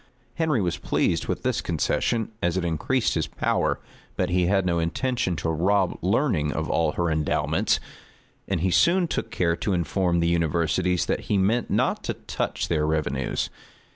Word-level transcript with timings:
Henry 0.33 0.61
was 0.63 0.79
pleased 0.79 1.27
with 1.27 1.43
this 1.43 1.61
concession, 1.61 2.31
as 2.41 2.57
it 2.57 2.65
increased 2.65 3.13
his 3.13 3.27
power; 3.27 3.79
but 4.15 4.31
he 4.31 4.47
had 4.47 4.65
no 4.65 4.79
intention 4.79 5.35
to 5.35 5.49
rob 5.51 5.95
learning 6.01 6.51
of 6.53 6.67
all 6.71 6.93
her 6.93 7.11
endowments; 7.11 7.79
and 8.47 8.61
he 8.61 8.71
soon 8.71 9.07
took 9.07 9.29
care 9.29 9.55
to 9.55 9.73
inform 9.73 10.19
the 10.19 10.27
universities 10.27 11.05
that 11.05 11.25
he 11.29 11.37
meant 11.37 11.69
not 11.69 12.03
to 12.03 12.15
touch 12.15 12.67
their 12.67 12.87
revenues. 12.87 13.51